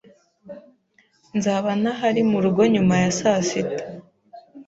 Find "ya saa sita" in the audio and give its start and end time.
3.03-3.83